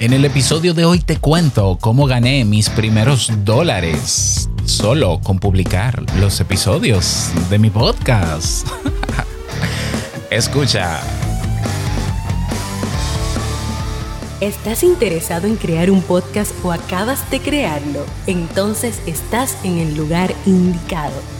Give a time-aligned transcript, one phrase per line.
[0.00, 6.02] En el episodio de hoy te cuento cómo gané mis primeros dólares solo con publicar
[6.18, 8.66] los episodios de mi podcast.
[10.30, 11.02] Escucha.
[14.40, 18.06] ¿Estás interesado en crear un podcast o acabas de crearlo?
[18.26, 21.39] Entonces estás en el lugar indicado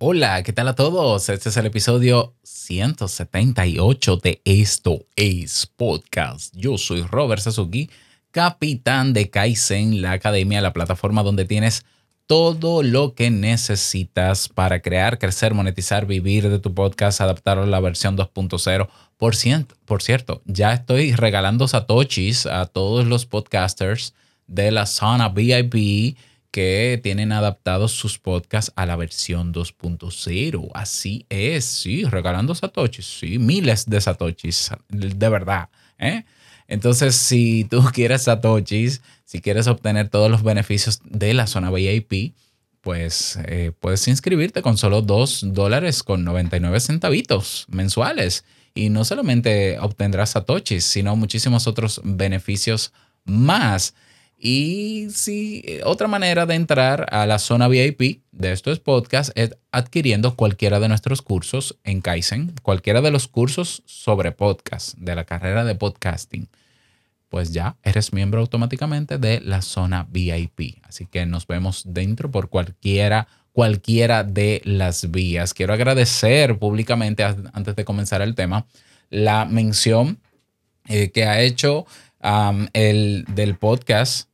[0.00, 1.28] Hola, ¿qué tal a todos?
[1.28, 6.54] Este es el episodio 178 de Esto es Podcast.
[6.56, 7.90] Yo soy Robert Sasuki,
[8.30, 11.84] capitán de Kaizen, la academia, la plataforma donde tienes
[12.28, 18.16] todo lo que necesitas para crear, crecer, monetizar, vivir de tu podcast, adaptarlo la versión
[18.16, 18.88] 2.0.
[19.16, 19.34] Por,
[19.84, 24.14] por cierto, ya estoy regalando satoshis a todos los podcasters
[24.46, 26.16] de la zona VIP
[26.50, 30.70] que tienen adaptados sus podcasts a la versión 2.0.
[30.74, 35.68] Así es, sí, regalando satoshis, sí, miles de satoshis, de verdad.
[35.98, 36.24] ¿eh?
[36.66, 42.34] Entonces, si tú quieres satoshis, si quieres obtener todos los beneficios de la zona VIP,
[42.80, 48.44] pues eh, puedes inscribirte con solo 2 dólares con 99 centavitos mensuales.
[48.74, 52.92] Y no solamente obtendrás satoshis, sino muchísimos otros beneficios
[53.24, 53.94] más.
[54.40, 59.56] Y si eh, otra manera de entrar a la zona VIP de estos podcasts es
[59.72, 65.24] adquiriendo cualquiera de nuestros cursos en Kaizen, cualquiera de los cursos sobre podcast, de la
[65.24, 66.48] carrera de podcasting.
[67.28, 70.78] Pues ya eres miembro automáticamente de la zona VIP.
[70.84, 75.52] Así que nos vemos dentro por cualquiera, cualquiera de las vías.
[75.52, 78.66] Quiero agradecer públicamente, antes de comenzar el tema,
[79.10, 80.20] la mención
[80.86, 81.86] eh, que ha hecho
[82.72, 84.27] el del podcast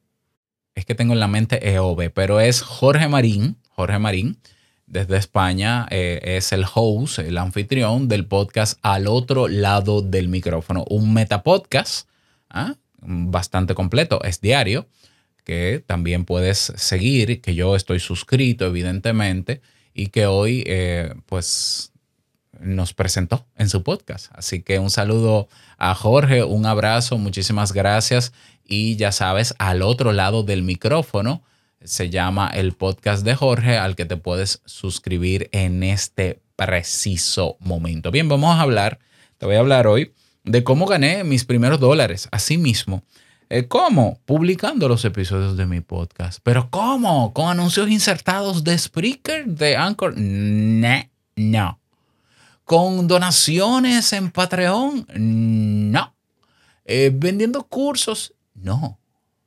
[0.74, 4.38] es que tengo en la mente EOB, pero es Jorge Marín, Jorge Marín,
[4.86, 10.84] desde España, eh, es el host, el anfitrión del podcast Al otro lado del micrófono,
[10.90, 12.08] un metapodcast
[12.50, 12.74] ¿ah?
[12.98, 14.86] bastante completo, es diario,
[15.44, 19.60] que también puedes seguir, que yo estoy suscrito, evidentemente,
[19.94, 21.92] y que hoy, eh, pues,
[22.60, 24.30] nos presentó en su podcast.
[24.32, 28.32] Así que un saludo a Jorge, un abrazo, muchísimas gracias
[28.64, 31.42] y ya sabes, al otro lado del micrófono
[31.82, 38.10] se llama el podcast de Jorge al que te puedes suscribir en este preciso momento.
[38.10, 38.98] Bien, vamos a hablar,
[39.38, 40.12] te voy a hablar hoy
[40.44, 43.02] de cómo gané mis primeros dólares, así mismo.
[43.50, 44.18] Eh, ¿Cómo?
[44.24, 46.40] Publicando los episodios de mi podcast.
[46.42, 47.32] ¿Pero cómo?
[47.34, 50.14] ¿Con anuncios insertados de Spreaker, de Anchor?
[50.16, 51.80] no.
[52.64, 55.06] ¿Con donaciones en Patreon?
[55.14, 56.14] No.
[56.86, 58.32] Eh, ¿Vendiendo cursos?
[58.54, 58.98] No,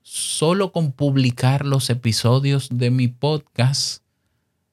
[0.02, 4.04] solo con publicar los episodios de mi podcast,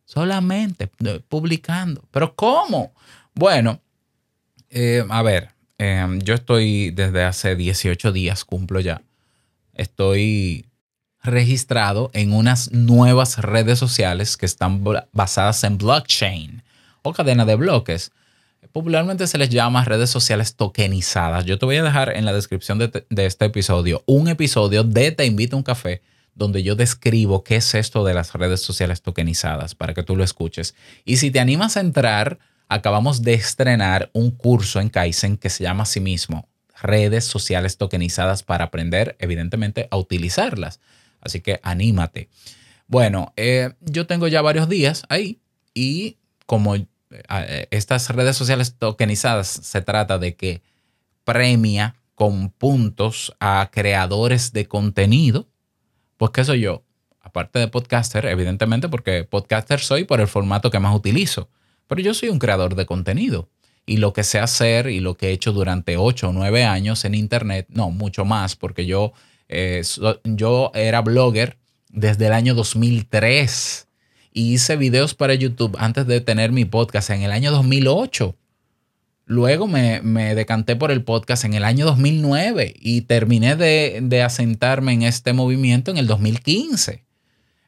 [0.05, 2.05] solamente eh, publicando.
[2.11, 2.93] ¿Pero cómo?
[3.34, 3.81] Bueno,
[4.71, 9.03] eh, a ver, em, yo estoy desde hace 18 días, cumplo ya,
[9.72, 10.66] estoy
[11.25, 16.62] registrado en unas nuevas redes sociales que están basadas en blockchain
[17.03, 18.12] o cadena de bloques.
[18.74, 21.44] Popularmente se les llama redes sociales tokenizadas.
[21.44, 25.26] Yo te voy a dejar en la descripción de, este episodio un episodio de Te
[25.26, 26.02] invito a un café
[26.34, 30.24] donde yo describo qué es esto de las redes sociales tokenizadas para que tú lo
[30.24, 30.74] escuches.
[31.04, 35.62] Y si te animas a entrar, acabamos de estrenar un curso en Kaizen que se
[35.62, 36.48] llama a sí mismo
[36.82, 40.80] redes sociales tokenizadas para aprender, evidentemente, a utilizarlas.
[41.20, 42.28] Así que anímate.
[42.88, 45.38] Bueno, eh, yo tengo ya varios días ahí
[45.74, 46.74] y como
[47.70, 50.62] estas redes sociales tokenizadas se trata de que
[51.25, 55.48] premia con puntos a creadores de contenido.
[56.16, 56.84] Pues qué soy yo,
[57.21, 61.48] aparte de podcaster, evidentemente porque podcaster soy por el formato que más utilizo,
[61.86, 63.48] pero yo soy un creador de contenido.
[63.86, 67.04] Y lo que sé hacer y lo que he hecho durante 8 o 9 años
[67.04, 69.12] en Internet, no, mucho más, porque yo,
[69.48, 69.83] eh,
[70.24, 71.59] yo era blogger
[71.91, 73.89] desde el año 2003
[74.34, 78.36] y hice videos para YouTube antes de tener mi podcast en el año 2008.
[79.27, 84.92] Luego me, decanté por el podcast en el año 2009 y terminé de, de, asentarme
[84.92, 87.04] en este movimiento en el 2015.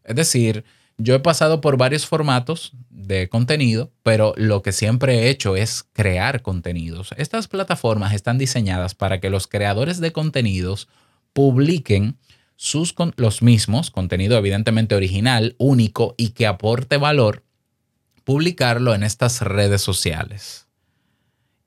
[0.05, 0.65] Es decir,
[0.99, 5.85] yo he pasado por varios formatos de contenido, pero lo que siempre he hecho es
[5.93, 7.15] crear contenidos.
[7.17, 10.89] Estas plataformas están diseñadas para que los creadores de contenidos
[11.33, 12.17] publiquen
[12.57, 17.45] sus, los mismos, contenido evidentemente original, único y que aporte valor,
[18.25, 20.67] publicarlo en estas redes sociales.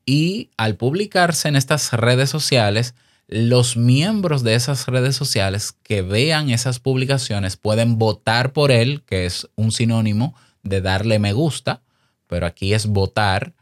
[0.04, 2.94] Y al publicarse en estas redes sociales,
[3.28, 9.24] los miembros de esas redes sociales que vean esas publicaciones pueden votar por él, que
[9.24, 10.34] es un sinónimo
[10.64, 11.80] de darle me gusta,
[12.26, 13.54] pero aquí es votar,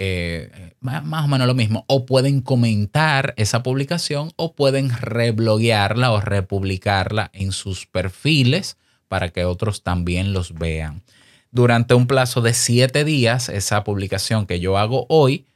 [0.00, 6.20] eh, más, o menos lo mismo, o pueden comentar esa publicación o pueden rebloguearla o
[6.20, 8.76] republicarla en sus perfiles
[9.08, 11.02] para que otros también los vean.
[11.50, 15.46] Durante un plazo de siete días, esa publicación que yo hago hoy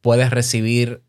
[0.00, 1.04] puede recibir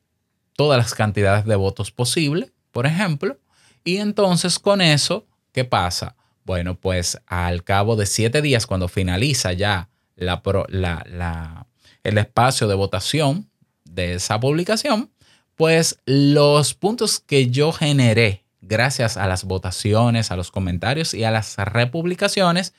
[0.55, 3.39] todas las cantidades de votos posibles, por ejemplo,
[3.83, 6.15] y entonces con eso, ¿qué pasa?
[6.45, 11.67] Bueno, pues al cabo de siete días, cuando finaliza ya la, la,
[12.03, 13.50] el espacio de votación
[13.85, 15.11] de esa publicación,
[15.55, 21.31] pues los puntos que yo generé gracias a las votaciones, a los comentarios y a
[21.31, 22.73] las republicaciones,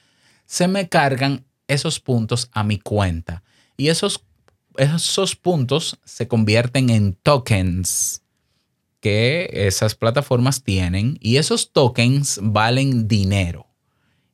[0.46, 3.42] se me cargan esos puntos a mi cuenta.
[3.76, 4.24] Y esos
[4.76, 8.22] esos puntos se convierten en tokens
[9.00, 13.66] que esas plataformas tienen y esos tokens valen dinero.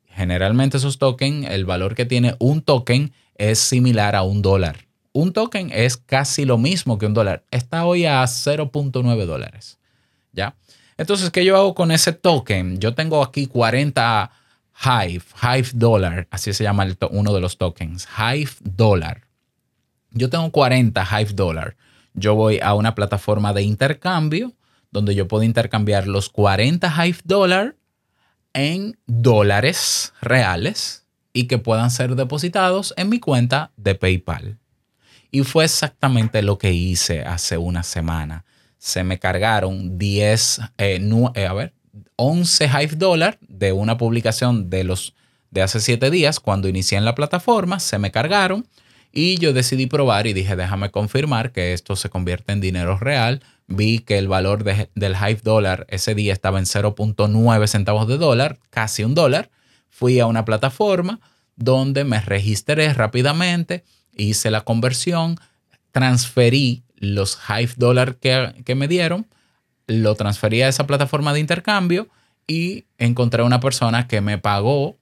[0.07, 4.87] Generalmente esos tokens, el valor que tiene un token es similar a un dólar.
[5.13, 7.45] Un token es casi lo mismo que un dólar.
[7.51, 9.79] Está hoy a 0.9 dólares.
[10.33, 10.55] ¿Ya?
[10.97, 12.79] Entonces, ¿qué yo hago con ese token?
[12.79, 14.31] Yo tengo aquí 40
[14.85, 19.23] Hive, Hive Dollar, así se llama uno de los tokens, Hive Dollar
[20.13, 21.77] yo tengo 40 Hive Dollar.
[22.15, 24.53] Yo voy a una plataforma de intercambio
[24.91, 27.77] donde yo puedo intercambiar los 40 Hive Dollar
[28.53, 34.59] en dólares reales y que puedan ser depositados en mi cuenta de PayPal.
[35.31, 38.45] Y fue exactamente lo que hice hace una semana.
[38.79, 41.01] Se me cargaron 10, eh,
[41.35, 41.75] eh, a ver,
[42.17, 45.15] 11 Hive Dollar de una publicación de los
[45.51, 47.81] de hace 7 días cuando inicié en la plataforma.
[47.81, 48.67] Se me cargaron
[49.13, 53.43] y yo decidí probar y dije, déjame confirmar que esto se convierte en dinero real.
[53.67, 58.59] Vi que el valor del Hive Dollar ese día estaba en 0.9 centavos de dólar,
[58.71, 59.51] casi un dólar.
[59.91, 61.21] Fui a una plataforma
[61.57, 63.85] donde me registré rápidamente,
[64.17, 65.37] hice la conversión,
[65.93, 69.27] transferí los Hive Dollar que, que me dieron,
[69.87, 72.09] lo transferí a esa plataforma de intercambio
[72.47, 74.99] y encontré una persona que me pagó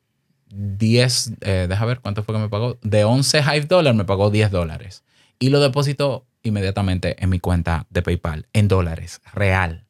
[0.51, 2.79] 10, eh, deja ver cuánto fue que me pagó.
[2.83, 5.05] De 11 Hive Dollar me pagó 10 dólares.
[5.39, 9.87] Y lo depositó inmediatamente en mi cuenta de PayPal, en dólares, real.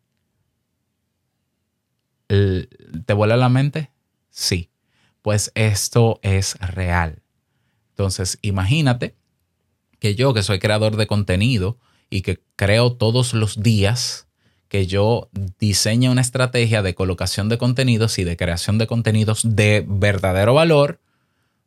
[2.29, 3.91] ¿Te vuela la mente?
[4.31, 4.71] Sí.
[5.23, 7.23] Pues esto es real.
[7.91, 9.17] Entonces, imagínate
[9.99, 11.79] que yo, que soy creador de contenido
[12.11, 14.27] y que creo todos los días,
[14.69, 19.85] que yo diseñe una estrategia de colocación de contenidos y de creación de contenidos de
[19.89, 21.01] verdadero valor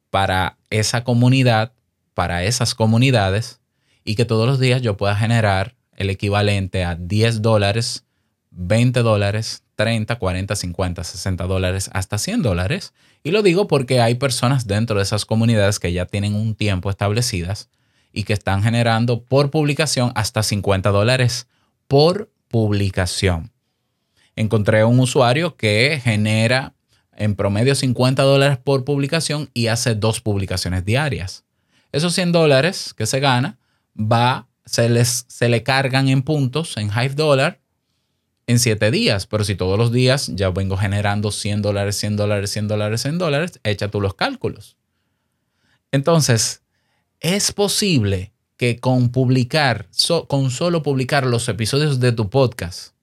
[0.09, 1.73] para esa comunidad,
[2.13, 3.59] para esas comunidades,
[4.03, 8.05] y que todos los días yo pueda generar el equivalente a 10 dólares,
[8.51, 12.93] 20 dólares, 30, 40, 50, 60 dólares, hasta 100 dólares.
[13.23, 16.89] Y lo digo porque hay personas dentro de esas comunidades que ya tienen un tiempo
[16.89, 17.69] establecidas
[18.13, 21.47] y que están generando por publicación hasta 50 dólares
[21.87, 23.51] por publicación.
[24.35, 26.73] Encontré un usuario que genera
[27.15, 31.43] en promedio 50 dólares por publicación y hace dos publicaciones diarias.
[31.91, 33.59] Esos 100 dólares que se gana,
[33.95, 37.59] va, se, les, se le cargan en puntos, en Hive Dollar,
[38.51, 39.27] en 7 días.
[39.27, 43.17] Pero si todos los días ya vengo generando 100 dólares, 100 dólares, 100 dólares, 100
[43.17, 44.77] dólares, echa tú los cálculos.
[45.91, 46.61] Entonces,
[47.19, 49.87] es posible que con publicar,
[50.27, 52.93] con solo publicar los episodios de tu podcast,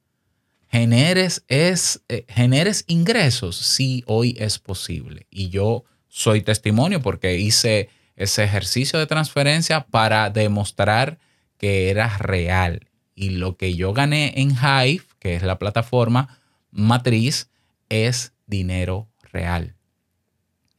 [0.71, 5.27] generes, es, eh, generes ingresos, sí, hoy es posible.
[5.31, 11.19] Y yo soy testimonio porque hice ese ejercicio de transferencia para demostrar
[11.57, 12.88] que era real.
[13.19, 16.39] Y lo que yo gané en Hive, que es la plataforma
[16.71, 17.51] matriz,
[17.89, 19.75] es dinero real.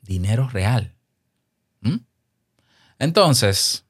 [0.04, 0.96] Dinero real.
[1.82, 1.98] ¿Mm?
[2.98, 3.84] Entonces,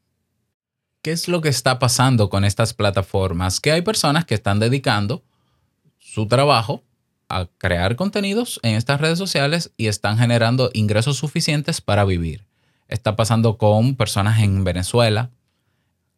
[1.04, 3.60] ¿qué es lo que está pasando con estas plataformas?
[3.60, 5.24] Que hay personas que están dedicando
[6.00, 6.84] su trabajo
[7.28, 12.48] a crear contenidos en estas redes sociales y están generando ingresos suficientes para vivir.
[12.88, 15.30] Está pasando con personas en Venezuela,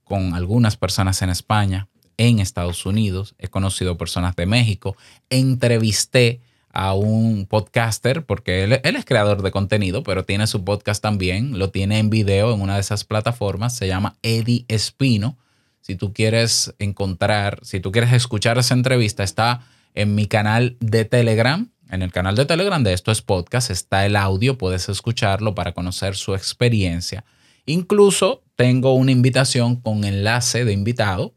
[0.05, 1.89] con algunas personas en España,
[2.21, 3.33] en Estados Unidos.
[3.39, 4.95] He conocido personas de México.
[5.31, 11.57] Entrevisté a un podcaster, porque él, es creador de contenido, pero tiene su podcast también,
[11.57, 15.37] lo tiene en video en una de esas plataformas, se llama Eddie Espino.
[15.81, 21.05] Si tú quieres encontrar, si tú quieres escuchar esa entrevista, está en mi canal de
[21.05, 21.71] Telegram.
[21.89, 25.71] En el canal de Telegram de Esto es Podcast está el audio, puedes escucharlo para
[25.73, 27.25] conocer su experiencia.
[27.65, 31.33] Incluso tengo una invitación con enlace de invitado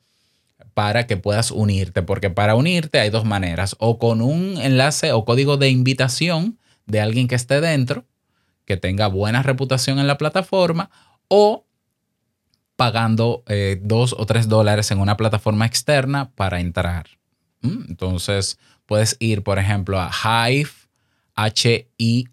[0.75, 5.25] para que puedas unirte, porque para unirte hay dos maneras, o con un enlace o
[5.25, 8.05] código de invitación de alguien que esté dentro,
[8.65, 10.91] que tenga buena reputación en la plataforma,
[11.29, 11.65] o
[12.77, 17.07] pagando eh, dos o tres dólares en una plataforma externa para entrar.
[17.61, 17.85] ¿Mm?
[17.89, 20.11] Entonces puedes ir, por ejemplo, a
[20.51, 20.71] hive,
[21.37, 22.31] H-I-V-E.io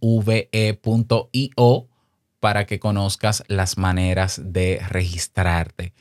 [2.40, 5.94] para que conozcas las maneras de registrarte.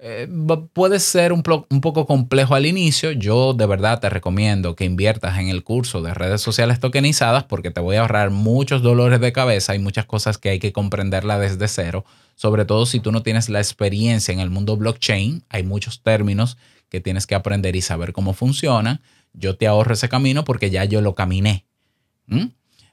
[0.00, 0.28] Eh,
[0.74, 3.10] puede ser un, poco complejo al inicio.
[3.10, 7.70] Yo de verdad te recomiendo que inviertas en el curso de redes sociales tokenizadas porque
[7.72, 11.38] te voy a ahorrar muchos dolores de cabeza y muchas cosas que hay que comprenderla
[11.38, 12.04] desde cero.
[12.36, 16.58] Sobre todo si tú no tienes la experiencia en el mundo blockchain, hay muchos términos
[16.88, 19.00] que tienes que aprender y saber cómo funcionan.
[19.32, 21.66] Yo te ahorro ese camino porque ya yo lo caminé.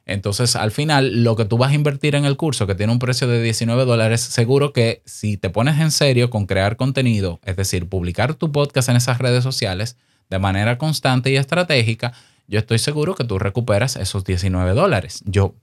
[0.06, 3.00] Entonces, al final, lo que tú vas a invertir en el curso, que tiene un
[3.00, 7.56] precio de 19 dólares, seguro que si te pones en serio con crear contenido, es
[7.56, 9.96] decir, publicar tu podcast en esas redes sociales
[10.30, 12.12] de manera constante y estratégica,
[12.46, 15.22] yo estoy seguro que tú recuperas esos 19 dólares.
[15.26, 15.56] Yo,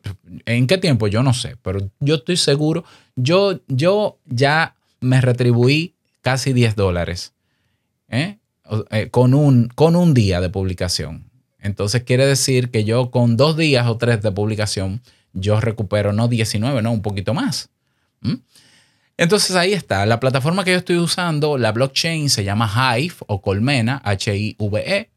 [0.45, 1.07] ¿en qué tiempo?
[1.07, 2.83] Yo no sé, pero yo estoy seguro,
[3.15, 7.33] yo, yo ya me retribuí casi 10 dólares
[8.09, 8.37] ¿eh?
[8.91, 11.29] Eh, con, un, con un día de publicación.
[11.63, 15.01] Entonces quiere decir que yo con dos días o tres de publicación,
[15.31, 17.69] yo recupero no 19, no, un poquito más.
[18.19, 18.35] ¿Mm?
[19.15, 20.05] Entonces ahí está.
[20.05, 25.09] La plataforma que yo estoy usando, la blockchain, se llama Hive o Colmena, H-I-V-E.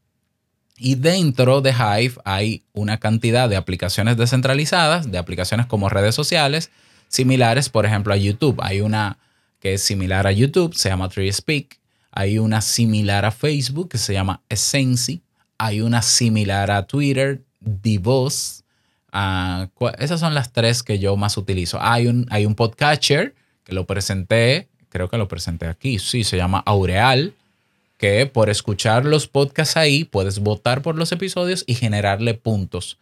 [0.77, 6.71] Y dentro de Hive hay una cantidad de aplicaciones descentralizadas, de aplicaciones como redes sociales,
[7.09, 8.61] similares, por ejemplo, a YouTube.
[8.61, 9.17] Hay una
[9.59, 11.77] que es similar a YouTube, se llama TreeSpeak.
[12.11, 15.23] Hay una similar a Facebook que se llama Essency
[15.57, 18.63] hay una similar a Twitter, Divoz.
[19.13, 21.79] Uh, esas son las tres que yo más utilizo.
[21.81, 23.33] Hay un, hay un podcatcher
[23.63, 27.33] que lo presenté, creo que lo presenté aquí, sí, se llama Aureal,
[27.97, 32.97] que por escuchar los podcasts ahí puedes votar por los episodios y generarle puntos.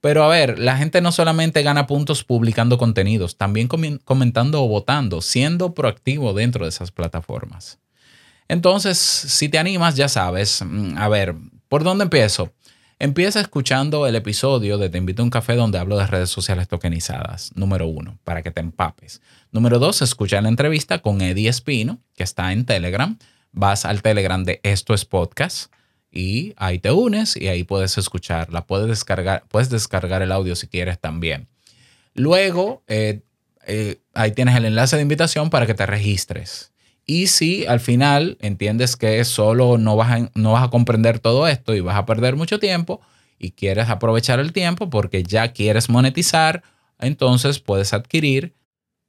[0.00, 5.20] Pero a ver, la gente no solamente gana puntos publicando contenidos, también comentando o votando,
[5.20, 7.78] siendo proactivo dentro de esas plataformas.
[8.48, 11.36] Entonces, si te animas, ya sabes, mm, a ver,
[11.70, 12.52] ¿Por dónde empiezo?
[12.98, 16.66] Empieza escuchando el episodio de Te invito a un café donde hablo de redes sociales
[16.66, 19.22] tokenizadas, número uno, para que te empapes.
[19.52, 23.16] Número dos, escucha la entrevista con Eddie Espino, que está en Telegram.
[23.52, 25.72] Vas al Telegram de Esto es Podcast
[26.10, 28.66] y ahí te unes y ahí puedes escucharla.
[28.66, 31.46] Puedes descargar, puedes descargar el audio si quieres también.
[32.14, 33.20] Luego, eh,
[33.64, 36.72] eh, ahí tienes el enlace de invitación para que te registres.
[37.10, 41.48] Y si al final entiendes que solo no vas, a, no vas a comprender todo
[41.48, 43.00] esto y vas a perder mucho tiempo
[43.36, 46.62] y quieres aprovechar el tiempo porque ya quieres monetizar,
[47.00, 48.54] entonces puedes adquirir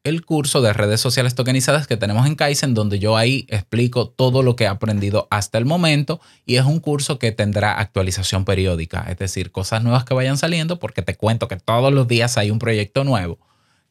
[0.04, 4.42] el curso de redes sociales tokenizadas que tenemos en Kaizen, donde yo ahí explico todo
[4.42, 9.06] lo que he aprendido hasta el momento y es un curso que tendrá actualización periódica,
[9.12, 12.50] es decir, cosas nuevas que vayan saliendo, porque te cuento que todos los días hay
[12.50, 13.38] un proyecto nuevo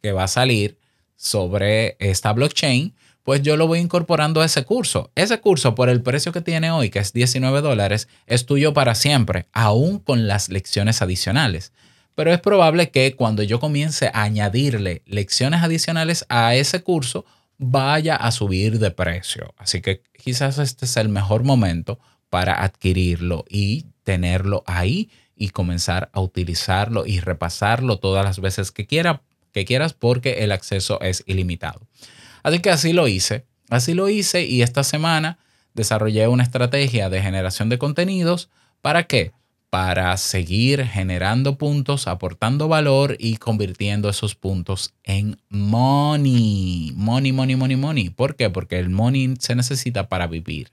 [0.02, 0.80] que va a salir
[1.14, 2.92] sobre esta blockchain
[3.30, 5.12] pues yo lo voy incorporando a ese curso.
[5.14, 8.96] Ese curso, por el precio que tiene hoy, que es 19 dólares, es tuyo para
[8.96, 11.72] siempre, aún con las lecciones adicionales.
[12.16, 17.24] Pero es probable que cuando yo comience a añadirle lecciones adicionales a ese curso,
[17.56, 19.54] vaya a subir de precio.
[19.56, 26.10] Así que quizás este es el mejor momento para adquirirlo y tenerlo ahí y comenzar
[26.12, 29.22] a utilizarlo y repasarlo todas las veces que, quiera,
[29.52, 31.86] que quieras porque el acceso es ilimitado.
[32.42, 33.44] Así que así lo hice.
[33.70, 35.38] Así lo hice y esta semana
[35.74, 38.50] desarrollé una estrategia de generación de contenidos.
[38.82, 39.32] ¿Para qué?
[39.70, 46.92] Para seguir generando puntos, aportando valor y convirtiendo esos puntos en money.
[46.96, 48.10] Money, money, money, money.
[48.10, 48.50] ¿Por qué?
[48.50, 50.72] Porque el money se necesita para vivir.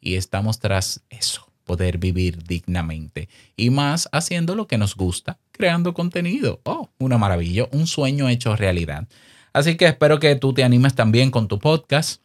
[0.00, 3.28] Y estamos tras eso, poder vivir dignamente.
[3.56, 6.60] Y más haciendo lo que nos gusta, creando contenido.
[6.62, 9.08] Oh, una maravilla, un sueño hecho realidad.
[9.56, 12.20] Así que espero que tú te animes también con tu podcast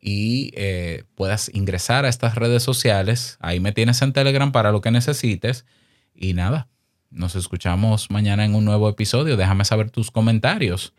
[0.00, 3.36] y eh, puedas ingresar a estas redes sociales.
[3.40, 5.66] Ahí me tienes en Telegram para lo que necesites.
[6.14, 6.68] Y nada,
[7.10, 9.36] nos escuchamos mañana en un nuevo episodio.
[9.36, 10.94] Déjame saber tus comentarios.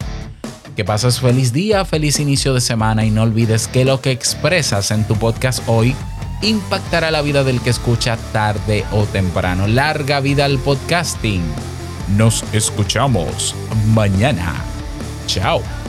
[0.75, 4.91] Que pases feliz día, feliz inicio de semana y no olvides que lo que expresas
[4.91, 5.95] en tu podcast hoy
[6.43, 9.65] impactará la vida del que escucha tarde o temprano.
[9.65, 11.41] Larga vida al podcasting.
[12.15, 13.55] Nos escuchamos
[13.87, 14.72] mañana.
[15.37, 15.82] Out.